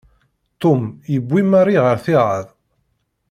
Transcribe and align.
Ṭum 0.61 0.81
yewwi 1.11 1.41
Mari 1.51 1.75
ɣer 1.85 1.97
ttiɛad. 1.99 2.47